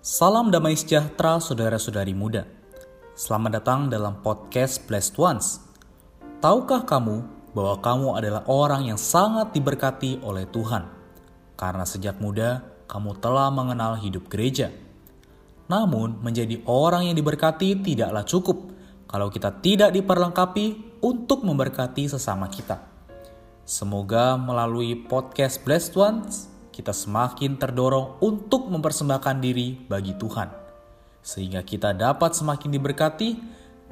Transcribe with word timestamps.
Salam 0.00 0.48
damai 0.48 0.80
sejahtera 0.80 1.36
saudara-saudari 1.44 2.16
muda. 2.16 2.48
Selamat 3.12 3.60
datang 3.60 3.92
dalam 3.92 4.24
podcast 4.24 4.80
Blessed 4.88 5.12
Ones. 5.20 5.60
Tahukah 6.40 6.88
kamu 6.88 7.20
bahwa 7.52 7.76
kamu 7.84 8.08
adalah 8.16 8.48
orang 8.48 8.88
yang 8.88 8.96
sangat 8.96 9.52
diberkati 9.52 10.24
oleh 10.24 10.48
Tuhan? 10.48 10.88
Karena 11.52 11.84
sejak 11.84 12.16
muda 12.16 12.64
kamu 12.88 13.20
telah 13.20 13.52
mengenal 13.52 14.00
hidup 14.00 14.24
gereja. 14.32 14.72
Namun, 15.68 16.16
menjadi 16.24 16.64
orang 16.64 17.12
yang 17.12 17.16
diberkati 17.20 17.84
tidaklah 17.84 18.24
cukup 18.24 18.72
kalau 19.04 19.28
kita 19.28 19.52
tidak 19.60 19.92
diperlengkapi 19.92 20.96
untuk 21.04 21.44
memberkati 21.44 22.08
sesama 22.08 22.48
kita. 22.48 22.88
Semoga 23.68 24.40
melalui 24.40 24.96
podcast 24.96 25.60
Blessed 25.60 25.92
Ones 25.92 26.49
kita 26.80 26.96
semakin 26.96 27.60
terdorong 27.60 28.16
untuk 28.24 28.72
mempersembahkan 28.72 29.36
diri 29.44 29.76
bagi 29.84 30.16
Tuhan, 30.16 30.48
sehingga 31.20 31.60
kita 31.60 31.92
dapat 31.92 32.32
semakin 32.32 32.72
diberkati 32.72 33.36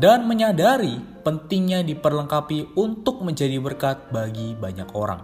dan 0.01 0.25
menyadari 0.25 0.97
pentingnya 1.21 1.85
diperlengkapi 1.85 2.73
untuk 2.81 3.21
menjadi 3.21 3.61
berkat 3.61 4.09
bagi 4.09 4.57
banyak 4.57 4.89
orang. 4.97 5.21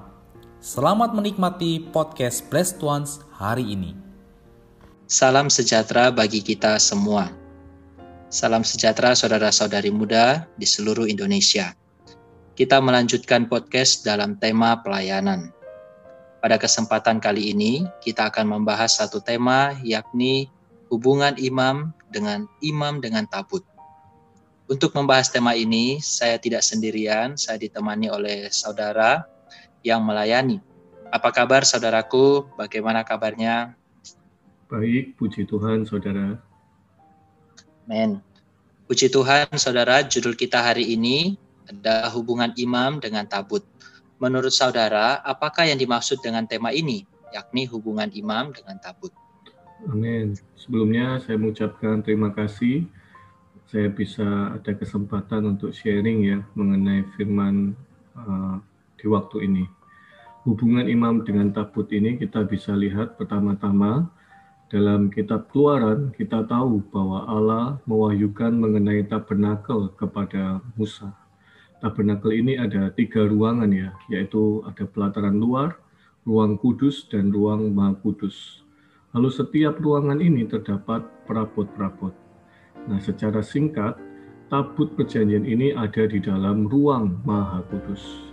Selamat 0.60 1.16
menikmati 1.16 1.80
podcast 1.88 2.44
Blessed 2.52 2.84
Ones 2.84 3.24
hari 3.32 3.72
ini. 3.72 3.96
Salam 5.08 5.48
sejahtera 5.48 6.12
bagi 6.12 6.44
kita 6.44 6.76
semua. 6.76 7.32
Salam 8.28 8.60
sejahtera 8.60 9.16
saudara-saudari 9.16 9.88
muda 9.88 10.44
di 10.60 10.68
seluruh 10.68 11.08
Indonesia. 11.08 11.72
Kita 12.52 12.76
melanjutkan 12.84 13.48
podcast 13.48 14.04
dalam 14.04 14.36
tema 14.36 14.84
pelayanan. 14.84 15.63
Pada 16.44 16.60
kesempatan 16.60 17.24
kali 17.24 17.56
ini, 17.56 17.88
kita 18.04 18.28
akan 18.28 18.44
membahas 18.60 19.00
satu 19.00 19.16
tema, 19.16 19.80
yakni 19.80 20.52
hubungan 20.92 21.32
imam 21.40 21.88
dengan 22.12 22.44
imam 22.60 23.00
dengan 23.00 23.24
tabut. 23.24 23.64
Untuk 24.68 24.92
membahas 24.92 25.32
tema 25.32 25.56
ini, 25.56 26.04
saya 26.04 26.36
tidak 26.36 26.60
sendirian, 26.60 27.40
saya 27.40 27.56
ditemani 27.56 28.12
oleh 28.12 28.52
saudara 28.52 29.24
yang 29.80 30.04
melayani. 30.04 30.60
Apa 31.08 31.32
kabar 31.32 31.64
saudaraku? 31.64 32.44
Bagaimana 32.60 33.08
kabarnya? 33.08 33.72
Baik, 34.68 35.16
puji 35.16 35.48
Tuhan 35.48 35.88
saudara. 35.88 36.44
Men. 37.88 38.20
Puji 38.84 39.08
Tuhan 39.08 39.48
saudara, 39.56 40.04
judul 40.04 40.36
kita 40.36 40.60
hari 40.60 40.92
ini 40.92 41.40
ada 41.72 42.12
hubungan 42.12 42.52
imam 42.60 43.00
dengan 43.00 43.24
tabut. 43.24 43.64
Menurut 44.22 44.54
saudara, 44.54 45.18
apakah 45.26 45.66
yang 45.66 45.78
dimaksud 45.78 46.22
dengan 46.22 46.46
tema 46.46 46.70
ini, 46.70 47.02
yakni 47.34 47.66
hubungan 47.66 48.08
imam 48.14 48.54
dengan 48.54 48.78
tabut? 48.78 49.10
Amin. 49.90 50.38
Sebelumnya 50.54 51.18
saya 51.20 51.36
mengucapkan 51.36 52.00
terima 52.00 52.30
kasih 52.30 52.86
saya 53.68 53.90
bisa 53.90 54.54
ada 54.54 54.70
kesempatan 54.70 55.58
untuk 55.58 55.74
sharing 55.74 56.22
ya 56.22 56.38
mengenai 56.54 57.02
firman 57.18 57.74
uh, 58.14 58.62
di 58.94 59.10
waktu 59.10 59.50
ini. 59.50 59.64
Hubungan 60.46 60.86
imam 60.86 61.26
dengan 61.26 61.50
tabut 61.50 61.90
ini 61.90 62.14
kita 62.14 62.46
bisa 62.46 62.76
lihat 62.76 63.18
pertama-tama 63.18 64.06
dalam 64.70 65.10
kitab 65.10 65.50
Keluaran 65.50 66.14
kita 66.14 66.46
tahu 66.46 66.86
bahwa 66.92 67.26
Allah 67.26 67.64
mewahyukan 67.88 68.54
mengenai 68.54 69.04
tabernakel 69.10 69.90
kepada 69.98 70.62
Musa 70.78 71.23
tabernakel 71.84 72.32
ini 72.32 72.56
ada 72.56 72.88
tiga 72.96 73.28
ruangan 73.28 73.68
ya, 73.68 73.92
yaitu 74.08 74.64
ada 74.64 74.88
pelataran 74.88 75.36
luar, 75.36 75.76
ruang 76.24 76.56
kudus, 76.56 77.04
dan 77.12 77.28
ruang 77.28 77.76
maha 77.76 77.92
kudus. 78.00 78.64
Lalu 79.12 79.28
setiap 79.28 79.76
ruangan 79.84 80.16
ini 80.24 80.48
terdapat 80.48 81.04
perabot-perabot. 81.28 82.16
Nah, 82.88 82.98
secara 83.04 83.44
singkat, 83.44 84.00
tabut 84.48 84.96
perjanjian 84.96 85.44
ini 85.44 85.76
ada 85.76 86.08
di 86.08 86.24
dalam 86.24 86.64
ruang 86.72 87.20
maha 87.28 87.60
kudus. 87.68 88.32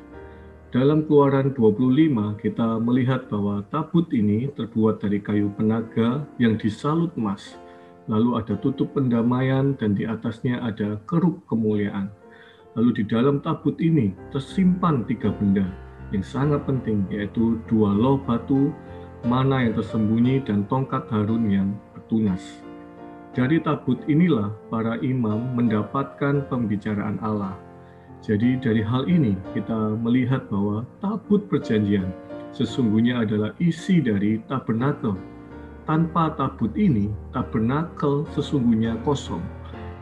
Dalam 0.72 1.04
keluaran 1.04 1.52
25, 1.52 2.40
kita 2.40 2.80
melihat 2.80 3.28
bahwa 3.28 3.60
tabut 3.68 4.08
ini 4.16 4.48
terbuat 4.56 5.04
dari 5.04 5.20
kayu 5.20 5.52
penaga 5.60 6.24
yang 6.40 6.56
disalut 6.56 7.12
emas. 7.20 7.60
Lalu 8.08 8.40
ada 8.40 8.56
tutup 8.56 8.96
pendamaian 8.96 9.76
dan 9.76 10.00
di 10.00 10.08
atasnya 10.08 10.64
ada 10.64 10.96
keruk 11.04 11.44
kemuliaan. 11.52 12.21
Lalu 12.80 13.04
di 13.04 13.04
dalam 13.04 13.44
tabut 13.44 13.76
ini 13.84 14.16
tersimpan 14.32 15.04
tiga 15.04 15.28
benda 15.36 15.68
yang 16.16 16.24
sangat 16.24 16.64
penting 16.64 17.04
yaitu 17.12 17.60
dua 17.68 17.92
loh 17.92 18.16
batu, 18.24 18.72
mana 19.28 19.68
yang 19.68 19.76
tersembunyi 19.76 20.40
dan 20.48 20.64
tongkat 20.72 21.04
Harun 21.12 21.52
yang 21.52 21.76
bertunas. 21.92 22.64
Dari 23.36 23.60
tabut 23.64 24.00
inilah 24.08 24.52
para 24.72 25.00
imam 25.04 25.56
mendapatkan 25.56 26.48
pembicaraan 26.48 27.20
Allah. 27.24 27.56
Jadi 28.24 28.60
dari 28.60 28.84
hal 28.84 29.08
ini 29.08 29.36
kita 29.52 29.96
melihat 30.00 30.48
bahwa 30.48 30.88
tabut 31.04 31.48
perjanjian 31.52 32.12
sesungguhnya 32.56 33.24
adalah 33.24 33.52
isi 33.60 34.00
dari 34.04 34.40
tabernakel. 34.48 35.16
Tanpa 35.90 36.38
tabut 36.38 36.72
ini, 36.78 37.10
tabernakel 37.34 38.24
sesungguhnya 38.32 39.02
kosong 39.02 39.42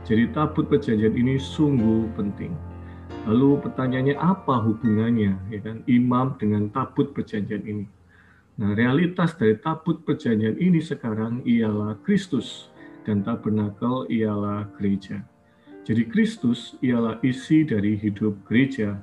jadi 0.07 0.31
tabut 0.31 0.71
perjanjian 0.71 1.15
ini 1.15 1.35
sungguh 1.35 2.07
penting. 2.15 2.55
Lalu 3.27 3.59
pertanyaannya 3.61 4.15
apa 4.15 4.63
hubungannya 4.63 5.35
ya 5.51 5.59
kan 5.59 5.83
imam 5.91 6.39
dengan 6.39 6.71
tabut 6.71 7.11
perjanjian 7.11 7.61
ini? 7.67 7.85
Nah, 8.59 8.75
realitas 8.75 9.35
dari 9.35 9.59
tabut 9.59 10.03
perjanjian 10.07 10.55
ini 10.59 10.79
sekarang 10.79 11.43
ialah 11.43 11.99
Kristus 12.03 12.71
dan 13.03 13.23
tabernakel 13.23 14.07
ialah 14.07 14.71
gereja. 14.79 15.23
Jadi 15.83 16.05
Kristus 16.07 16.79
ialah 16.83 17.19
isi 17.25 17.65
dari 17.65 17.95
hidup 17.99 18.35
gereja. 18.47 18.99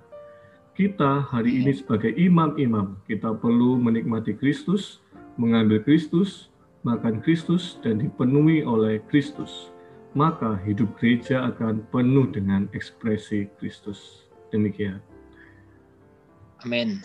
Kita 0.77 1.25
hari 1.25 1.65
ini 1.65 1.73
sebagai 1.73 2.13
imam-imam, 2.13 3.01
kita 3.09 3.33
perlu 3.33 3.81
menikmati 3.81 4.37
Kristus, 4.37 5.01
mengambil 5.41 5.81
Kristus, 5.81 6.53
makan 6.85 7.25
Kristus, 7.25 7.81
dan 7.81 7.97
dipenuhi 7.97 8.61
oleh 8.61 9.01
Kristus 9.09 9.73
maka 10.17 10.57
hidup 10.65 10.97
gereja 10.97 11.45
akan 11.53 11.85
penuh 11.93 12.33
dengan 12.33 12.65
ekspresi 12.73 13.53
Kristus. 13.61 14.25
Demikian. 14.49 15.05
Amin. 16.65 17.05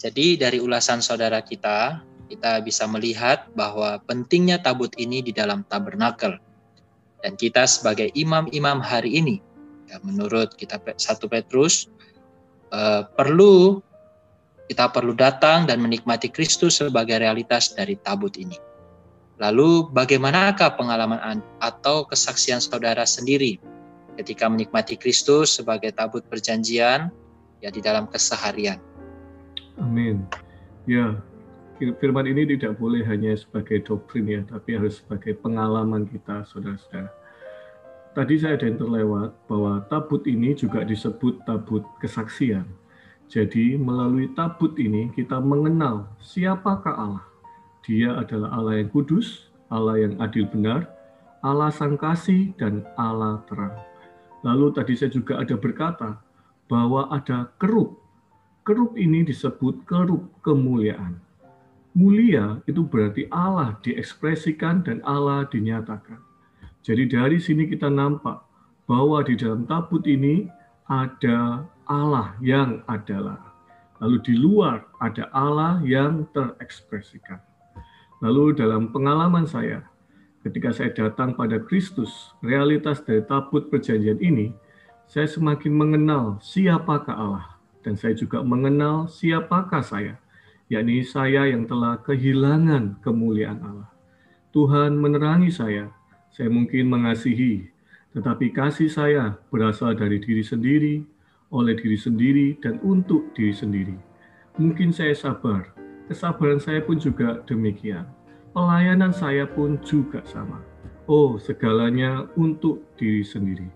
Jadi 0.00 0.40
dari 0.40 0.56
ulasan 0.56 1.04
saudara 1.04 1.44
kita, 1.44 2.00
kita 2.32 2.64
bisa 2.64 2.88
melihat 2.88 3.52
bahwa 3.52 4.00
pentingnya 4.08 4.56
tabut 4.56 4.94
ini 4.96 5.20
di 5.20 5.36
dalam 5.36 5.68
tabernakel. 5.68 6.40
Dan 7.20 7.34
kita 7.34 7.66
sebagai 7.66 8.08
imam-imam 8.14 8.78
hari 8.78 9.18
ini, 9.18 9.36
ya 9.90 9.98
menurut 10.00 10.54
kita 10.54 10.78
satu 10.96 11.26
Petrus, 11.26 11.90
eh, 12.70 13.02
perlu 13.18 13.82
kita 14.70 14.92
perlu 14.92 15.16
datang 15.16 15.64
dan 15.66 15.80
menikmati 15.80 16.28
Kristus 16.30 16.78
sebagai 16.78 17.18
realitas 17.18 17.72
dari 17.74 17.96
tabut 17.98 18.36
ini. 18.38 18.67
Lalu 19.38 19.86
bagaimanakah 19.94 20.74
pengalaman 20.74 21.38
atau 21.62 22.02
kesaksian 22.10 22.58
saudara 22.58 23.06
sendiri 23.06 23.62
ketika 24.18 24.50
menikmati 24.50 24.98
Kristus 24.98 25.54
sebagai 25.62 25.94
tabut 25.94 26.26
perjanjian 26.26 27.14
ya 27.62 27.70
di 27.70 27.78
dalam 27.78 28.10
keseharian? 28.10 28.82
Amin. 29.78 30.26
Ya, 30.90 31.22
firman 32.02 32.26
ini 32.26 32.50
tidak 32.58 32.82
boleh 32.82 33.06
hanya 33.06 33.38
sebagai 33.38 33.78
doktrin 33.86 34.26
ya, 34.26 34.42
tapi 34.42 34.74
harus 34.74 34.98
sebagai 34.98 35.38
pengalaman 35.38 36.10
kita, 36.10 36.42
saudara-saudara. 36.50 37.14
Tadi 38.18 38.34
saya 38.42 38.58
ada 38.58 38.66
yang 38.66 38.82
terlewat 38.82 39.30
bahwa 39.46 39.86
tabut 39.86 40.26
ini 40.26 40.50
juga 40.58 40.82
disebut 40.82 41.46
tabut 41.46 41.86
kesaksian. 42.02 42.66
Jadi 43.30 43.78
melalui 43.78 44.34
tabut 44.34 44.74
ini 44.80 45.14
kita 45.14 45.38
mengenal 45.38 46.10
siapakah 46.18 46.96
Allah 46.98 47.27
dia 47.88 48.12
adalah 48.12 48.52
Allah 48.52 48.84
yang 48.84 48.92
kudus, 48.92 49.48
Allah 49.72 49.96
yang 49.96 50.20
adil 50.20 50.44
benar, 50.44 50.84
Allah 51.40 51.72
sang 51.72 51.96
kasih, 51.96 52.52
dan 52.60 52.84
Allah 53.00 53.40
terang. 53.48 53.72
Lalu 54.44 54.76
tadi 54.76 54.92
saya 54.92 55.08
juga 55.08 55.40
ada 55.40 55.56
berkata 55.56 56.20
bahwa 56.68 57.08
ada 57.08 57.48
keruk. 57.56 57.96
Keruk 58.62 58.92
ini 59.00 59.24
disebut 59.24 59.88
keruk 59.88 60.28
kemuliaan. 60.44 61.16
Mulia 61.96 62.60
itu 62.68 62.84
berarti 62.84 63.24
Allah 63.32 63.80
diekspresikan 63.80 64.84
dan 64.84 65.00
Allah 65.08 65.48
dinyatakan. 65.48 66.20
Jadi 66.84 67.08
dari 67.08 67.40
sini 67.40 67.64
kita 67.64 67.88
nampak 67.88 68.44
bahwa 68.84 69.24
di 69.24 69.34
dalam 69.34 69.64
tabut 69.64 70.04
ini 70.04 70.46
ada 70.86 71.64
Allah 71.88 72.36
yang 72.44 72.84
adalah. 72.84 73.40
Lalu 73.98 74.16
di 74.22 74.34
luar 74.36 74.84
ada 75.00 75.26
Allah 75.32 75.80
yang 75.82 76.28
terekspresikan. 76.36 77.40
Lalu 78.18 78.58
dalam 78.58 78.90
pengalaman 78.90 79.46
saya, 79.46 79.86
ketika 80.42 80.74
saya 80.74 80.90
datang 80.90 81.38
pada 81.38 81.62
Kristus, 81.62 82.34
realitas 82.42 82.98
dari 83.06 83.22
tabut 83.22 83.70
perjanjian 83.70 84.18
ini, 84.18 84.50
saya 85.06 85.30
semakin 85.30 85.70
mengenal 85.70 86.42
siapakah 86.42 87.14
Allah. 87.14 87.46
Dan 87.86 87.94
saya 87.94 88.18
juga 88.18 88.42
mengenal 88.42 89.06
siapakah 89.06 89.80
saya, 89.86 90.18
yakni 90.66 91.06
saya 91.06 91.46
yang 91.46 91.64
telah 91.64 92.02
kehilangan 92.02 92.98
kemuliaan 93.06 93.62
Allah. 93.62 93.90
Tuhan 94.50 94.98
menerangi 94.98 95.54
saya. 95.54 95.94
Saya 96.34 96.50
mungkin 96.50 96.90
mengasihi, 96.90 97.70
tetapi 98.18 98.50
kasih 98.50 98.90
saya 98.90 99.38
berasal 99.48 99.94
dari 99.94 100.18
diri 100.18 100.42
sendiri, 100.42 101.06
oleh 101.54 101.78
diri 101.78 101.94
sendiri, 101.94 102.46
dan 102.58 102.82
untuk 102.82 103.30
diri 103.32 103.54
sendiri. 103.54 103.96
Mungkin 104.58 104.90
saya 104.90 105.14
sabar, 105.14 105.77
kesabaran 106.08 106.56
saya 106.56 106.80
pun 106.80 106.96
juga 106.96 107.44
demikian. 107.44 108.08
Pelayanan 108.56 109.12
saya 109.12 109.44
pun 109.44 109.76
juga 109.84 110.24
sama. 110.24 110.64
Oh, 111.04 111.36
segalanya 111.36 112.24
untuk 112.34 112.82
diri 112.96 113.20
sendiri. 113.20 113.68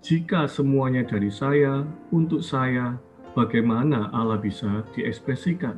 Jika 0.00 0.48
semuanya 0.48 1.04
dari 1.04 1.28
saya, 1.28 1.84
untuk 2.08 2.40
saya, 2.40 2.96
bagaimana 3.36 4.08
Allah 4.16 4.40
bisa 4.40 4.84
diekspresikan? 4.96 5.76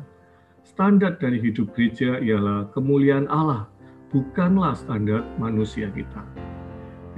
Standar 0.63 1.19
dari 1.19 1.43
hidup 1.43 1.75
gereja 1.75 2.23
ialah 2.23 2.71
kemuliaan 2.71 3.27
Allah, 3.27 3.67
bukanlah 4.15 4.79
standar 4.79 5.27
manusia 5.41 5.91
kita. 5.91 6.23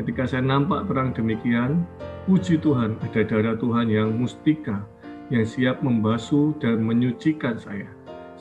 Ketika 0.01 0.25
saya 0.25 0.41
nampak 0.41 0.89
terang 0.89 1.13
demikian, 1.13 1.85
puji 2.25 2.57
Tuhan 2.65 2.97
ada 3.05 3.21
darah 3.27 3.57
Tuhan 3.61 3.93
yang 3.93 4.17
mustika, 4.17 4.81
yang 5.29 5.45
siap 5.45 5.85
membasuh 5.85 6.57
dan 6.61 6.81
menyucikan 6.81 7.61
saya, 7.61 7.89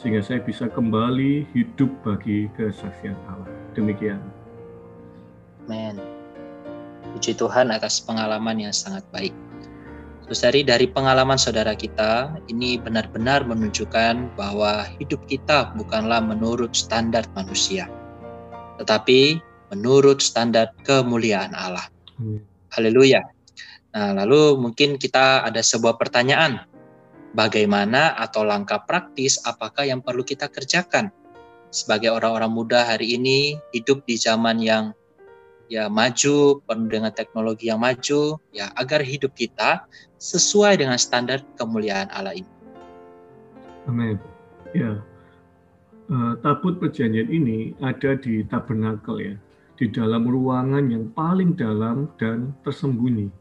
sehingga 0.02 0.26
saya 0.26 0.42
bisa 0.42 0.66
kembali 0.66 1.46
hidup 1.54 1.94
bagi 2.02 2.50
kesaksian 2.58 3.14
Allah. 3.30 3.46
Demikian. 3.78 4.18
Amin. 5.70 6.02
Puji 7.14 7.38
Tuhan 7.38 7.70
atas 7.70 8.02
pengalaman 8.02 8.58
yang 8.58 8.74
sangat 8.74 9.06
baik. 9.14 9.30
Saudari, 10.32 10.64
dari 10.64 10.88
pengalaman 10.88 11.36
saudara 11.36 11.76
kita, 11.76 12.40
ini 12.48 12.80
benar-benar 12.80 13.44
menunjukkan 13.44 14.32
bahwa 14.40 14.88
hidup 14.96 15.20
kita 15.28 15.76
bukanlah 15.76 16.24
menurut 16.24 16.72
standar 16.72 17.28
manusia, 17.36 17.92
tetapi 18.80 19.44
menurut 19.76 20.24
standar 20.24 20.72
kemuliaan 20.88 21.52
Allah. 21.52 21.84
Hmm. 22.16 22.40
Haleluya. 22.72 23.20
Nah, 23.92 24.24
lalu 24.24 24.56
mungkin 24.56 24.96
kita 24.96 25.44
ada 25.44 25.60
sebuah 25.60 26.00
pertanyaan. 26.00 26.64
Bagaimana 27.32 28.12
atau 28.20 28.44
langkah 28.44 28.84
praktis 28.84 29.40
apakah 29.48 29.88
yang 29.88 30.04
perlu 30.04 30.20
kita 30.20 30.52
kerjakan 30.52 31.16
sebagai 31.72 32.12
orang-orang 32.12 32.52
muda 32.52 32.84
hari 32.84 33.16
ini 33.16 33.56
hidup 33.72 34.04
di 34.04 34.20
zaman 34.20 34.60
yang 34.60 34.92
ya 35.72 35.88
maju, 35.88 36.60
penuh 36.68 36.92
dengan 36.92 37.16
teknologi 37.16 37.72
yang 37.72 37.80
maju, 37.80 38.36
ya 38.52 38.68
agar 38.76 39.00
hidup 39.00 39.32
kita 39.32 39.88
sesuai 40.20 40.84
dengan 40.84 41.00
standar 41.00 41.40
kemuliaan 41.56 42.12
Allah 42.12 42.36
ini. 42.36 42.52
Amin. 43.88 44.20
Ya, 44.76 45.00
uh, 46.12 46.36
tabut 46.44 46.84
perjanjian 46.84 47.32
ini 47.32 47.72
ada 47.80 48.20
di 48.20 48.44
tabernakel 48.52 49.16
ya, 49.24 49.36
di 49.80 49.88
dalam 49.88 50.28
ruangan 50.28 50.92
yang 50.92 51.08
paling 51.16 51.56
dalam 51.56 52.12
dan 52.20 52.52
tersembunyi. 52.68 53.32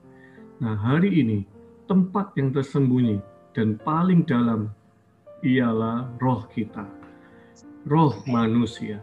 Nah, 0.63 0.79
hari 0.79 1.11
ini 1.11 1.43
tempat 1.91 2.31
yang 2.39 2.55
tersembunyi 2.55 3.19
dan 3.57 3.79
paling 3.83 4.23
dalam 4.27 4.71
ialah 5.43 6.07
roh 6.21 6.45
kita, 6.53 6.87
roh 7.89 8.15
manusia. 8.29 9.01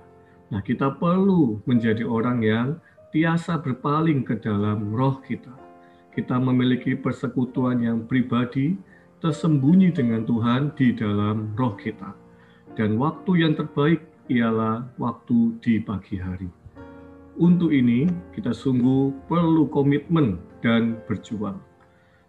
Nah, 0.48 0.64
kita 0.64 0.96
perlu 0.96 1.60
menjadi 1.68 2.08
orang 2.08 2.40
yang 2.40 2.68
tiasa 3.12 3.60
berpaling 3.60 4.24
ke 4.24 4.40
dalam 4.40 4.96
roh 4.96 5.20
kita. 5.26 5.52
Kita 6.16 6.40
memiliki 6.40 6.96
persekutuan 6.98 7.84
yang 7.84 8.08
pribadi, 8.08 8.78
tersembunyi 9.20 9.92
dengan 9.94 10.24
Tuhan 10.24 10.74
di 10.78 10.94
dalam 10.94 11.54
roh 11.58 11.76
kita. 11.76 12.14
Dan 12.78 13.02
waktu 13.02 13.42
yang 13.42 13.58
terbaik 13.58 14.06
ialah 14.30 14.86
waktu 15.02 15.58
di 15.60 15.82
pagi 15.82 16.22
hari. 16.22 16.48
Untuk 17.38 17.70
ini, 17.70 18.10
kita 18.34 18.50
sungguh 18.50 19.14
perlu 19.30 19.70
komitmen 19.70 20.42
dan 20.62 20.98
berjuang. 21.06 21.62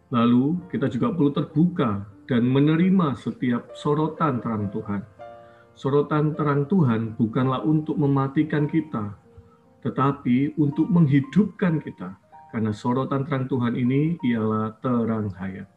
Lalu, 0.09 0.57
kita 0.73 0.89
juga 0.89 1.13
perlu 1.13 1.31
terbuka 1.33 2.09
dan 2.29 2.49
menerima 2.49 3.17
setiap 3.17 3.73
sorotan 3.77 4.41
terang 4.41 4.69
Tuhan. 4.73 5.03
Sorotan 5.77 6.33
terang 6.35 6.65
Tuhan 6.67 7.15
bukanlah 7.15 7.63
untuk 7.63 8.01
mematikan 8.01 8.67
kita, 8.67 9.15
tetapi 9.85 10.59
untuk 10.59 10.89
menghidupkan 10.89 11.81
kita. 11.81 12.17
Karena 12.49 12.73
sorotan 12.73 13.29
terang 13.29 13.45
Tuhan 13.47 13.77
ini 13.77 14.17
ialah 14.25 14.81
terang 14.81 15.29
hayat. 15.37 15.69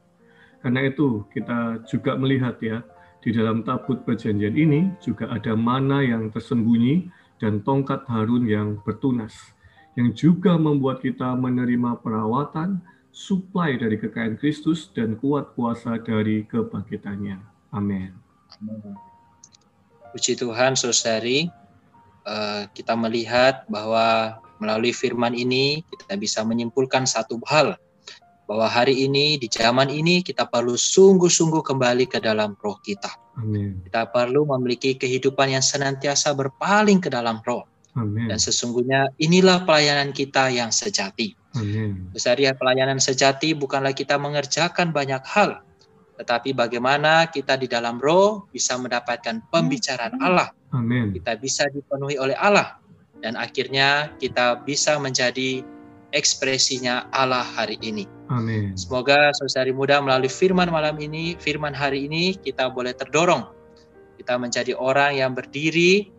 Karena 0.64 0.88
itu 0.88 1.28
kita 1.34 1.84
juga 1.90 2.16
melihat 2.16 2.56
ya, 2.64 2.86
di 3.22 3.30
dalam 3.30 3.62
tabut 3.62 4.02
perjanjian 4.02 4.58
ini 4.58 4.90
juga 5.04 5.30
ada 5.30 5.54
mana 5.54 6.02
yang 6.02 6.34
tersembunyi 6.34 7.10
dan 7.38 7.62
tongkat 7.62 8.06
Harun 8.10 8.46
yang 8.50 8.82
bertunas, 8.82 9.34
yang 9.94 10.14
juga 10.14 10.58
membuat 10.58 11.02
kita 11.02 11.34
menerima 11.38 12.02
perawatan, 12.02 12.82
suplai 13.12 13.76
dari 13.76 14.00
kekayaan 14.00 14.40
Kristus, 14.40 14.90
dan 14.92 15.20
kuat 15.20 15.54
kuasa 15.54 16.00
dari 16.00 16.48
kebangkitannya. 16.48 17.38
Amin. 17.76 18.16
Puji 20.12 20.36
Tuhan, 20.36 20.76
saudari, 20.76 21.48
Eh, 22.22 22.64
kita 22.78 22.94
melihat 22.94 23.66
bahwa 23.66 24.38
melalui 24.62 24.94
firman 24.94 25.34
ini 25.34 25.82
kita 25.90 26.14
bisa 26.22 26.46
menyimpulkan 26.46 27.10
satu 27.10 27.42
hal 27.50 27.74
bahwa 28.46 28.70
hari 28.70 29.10
ini 29.10 29.42
di 29.42 29.50
zaman 29.50 29.90
ini 29.90 30.22
kita 30.22 30.46
perlu 30.46 30.78
sungguh-sungguh 30.78 31.66
kembali 31.66 32.06
ke 32.06 32.22
dalam 32.22 32.54
roh 32.62 32.78
kita. 32.86 33.10
Amin. 33.42 33.82
Kita 33.82 34.06
perlu 34.14 34.46
memiliki 34.46 34.94
kehidupan 35.02 35.58
yang 35.58 35.66
senantiasa 35.66 36.38
berpaling 36.38 37.02
ke 37.02 37.10
dalam 37.10 37.42
roh. 37.42 37.66
Amin. 37.96 38.32
Dan 38.32 38.40
sesungguhnya 38.40 39.12
inilah 39.20 39.68
pelayanan 39.68 40.16
kita 40.16 40.48
yang 40.48 40.72
sejati. 40.72 41.36
Amin. 41.60 42.08
Besarnya 42.16 42.56
pelayanan 42.56 43.04
sejati 43.04 43.52
bukanlah 43.52 43.92
kita 43.92 44.16
mengerjakan 44.16 44.96
banyak 44.96 45.20
hal, 45.28 45.60
tetapi 46.16 46.56
bagaimana 46.56 47.28
kita 47.28 47.60
di 47.60 47.68
dalam 47.68 48.00
roh 48.00 48.48
bisa 48.54 48.80
mendapatkan 48.80 49.44
pembicaraan 49.52 50.16
Allah. 50.24 50.56
Amin. 50.72 51.12
Kita 51.12 51.36
bisa 51.36 51.68
dipenuhi 51.68 52.16
oleh 52.16 52.38
Allah 52.40 52.80
dan 53.20 53.36
akhirnya 53.36 54.16
kita 54.18 54.64
bisa 54.64 54.96
menjadi 54.96 55.62
ekspresinya 56.12 57.08
Allah 57.12 57.44
hari 57.44 57.80
ini. 57.84 58.08
Amin. 58.32 58.76
Semoga 58.76 59.32
saudari 59.36 59.72
muda 59.76 60.00
melalui 60.00 60.32
firman 60.32 60.72
malam 60.72 60.96
ini, 61.00 61.36
firman 61.40 61.76
hari 61.76 62.08
ini 62.08 62.36
kita 62.40 62.72
boleh 62.72 62.96
terdorong. 62.96 63.48
Kita 64.16 64.38
menjadi 64.40 64.76
orang 64.76 65.18
yang 65.18 65.32
berdiri 65.36 66.12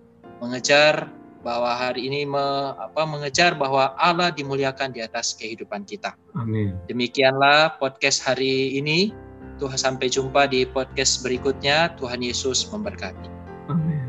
mengejar 0.43 1.07
bahwa 1.43 1.75
hari 1.75 2.07
ini 2.07 2.25
me, 2.25 2.41
apa, 2.79 3.03
mengejar 3.05 3.59
bahwa 3.59 3.93
Allah 3.99 4.31
dimuliakan 4.31 4.95
di 4.95 5.03
atas 5.03 5.35
kehidupan 5.35 5.85
kita. 5.85 6.15
Amin. 6.39 6.79
Demikianlah 6.87 7.77
podcast 7.77 8.23
hari 8.23 8.79
ini. 8.79 9.13
Tuhan 9.59 9.79
sampai 9.79 10.11
jumpa 10.11 10.51
di 10.51 10.67
podcast 10.67 11.23
berikutnya. 11.23 11.95
Tuhan 11.99 12.23
Yesus 12.23 12.67
memberkati. 12.71 13.29
Amin. 13.71 14.03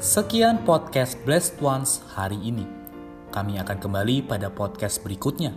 Sekian 0.00 0.60
podcast 0.64 1.16
Blessed 1.28 1.60
Ones 1.60 2.04
hari 2.16 2.36
ini. 2.40 2.64
Kami 3.30 3.62
akan 3.62 3.78
kembali 3.78 4.26
pada 4.26 4.50
podcast 4.50 5.00
berikutnya. 5.06 5.54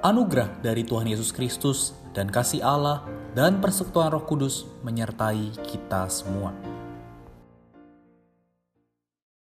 Anugerah 0.00 0.62
dari 0.64 0.86
Tuhan 0.86 1.10
Yesus 1.10 1.34
Kristus 1.34 1.92
dan 2.16 2.32
kasih 2.32 2.64
Allah 2.64 3.04
dan 3.36 3.60
persekutuan 3.60 4.08
Roh 4.14 4.24
Kudus 4.24 4.64
menyertai 4.80 5.52
kita 5.68 6.08
semua. 6.08 6.65